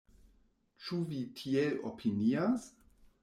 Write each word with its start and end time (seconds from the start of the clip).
Ĉu 0.85 0.97
vi 1.11 1.19
tiel 1.41 1.77
opinias? 1.91 2.67